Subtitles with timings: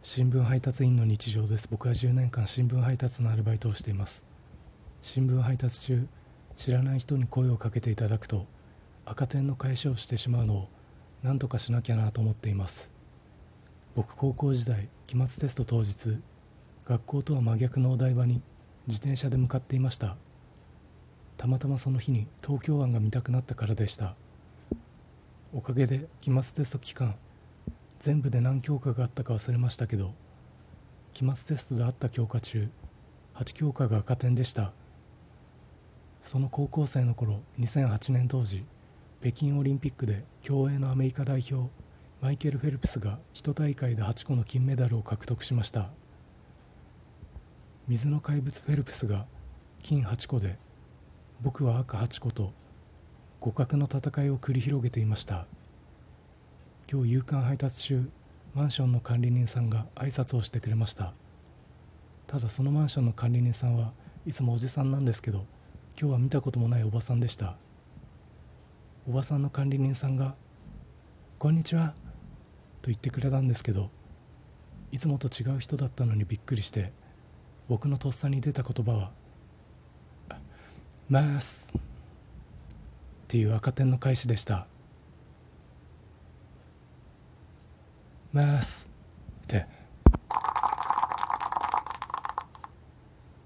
[0.00, 1.68] 新聞配達員の日常です。
[1.68, 4.24] 僕は10年間新聞配達のアルバイトをしています。
[5.02, 6.06] 新聞配達中
[6.56, 8.46] 知らない人に声をかけていただくと
[9.04, 10.68] 赤点の返しをしてしまうのを
[11.24, 12.92] 何とかしなきゃなと思っています。
[13.96, 16.20] 僕高校時代期末テスト当日
[16.86, 18.40] 学校とは真逆のお台場に
[18.86, 20.16] 自転車で向かっていました。
[21.36, 24.14] たまたまその日に東京湾が見たくなったからでした。
[25.52, 27.16] おかげで期末テスト期間
[27.98, 30.14] 全部で何教科があったか忘れましたけど
[31.12, 32.68] 期末テストであった教科中
[33.34, 34.72] 8教科が赤点でした。
[36.20, 38.64] その高校生の頃2008年当時
[39.20, 41.70] 北京オリンピックで競泳のアメリカ代表
[42.20, 45.90] マイケル・フェルプスが1大会で8個の金メダルを獲得しました。
[47.86, 49.26] 水の怪物フェルプスが
[49.82, 50.58] 金8個で
[51.40, 52.52] 僕は赤8個と
[53.40, 55.46] 互角の戦いを繰り広げていました。
[56.90, 58.08] 今日夕刊配達中
[58.54, 61.12] マンションの管理人さんが挨拶をしてくれました。
[62.26, 63.92] ただそのマンションの管理人さんは
[64.24, 65.44] いつもおじさんなんですけど
[66.00, 67.58] 今日は見たこともないおばさんでした。
[69.06, 70.34] おばさんの管理人さんが
[71.38, 71.94] 「こんにちは」
[72.80, 73.90] と言ってくれたんですけど
[74.90, 76.94] いつもと違う人だったのにびっくりして
[77.68, 79.12] 僕のとっさに出た言葉は
[81.10, 81.80] 「ます」っ
[83.28, 84.66] ていう赤点の返しでした
[88.32, 88.88] 「ます。
[89.44, 89.66] って